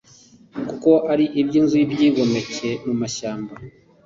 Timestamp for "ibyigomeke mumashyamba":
1.83-3.53